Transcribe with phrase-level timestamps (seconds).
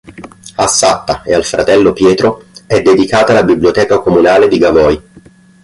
[0.55, 5.01] A Satta e al fratello Pietro è dedicata la biblioteca comunale di Gavoi.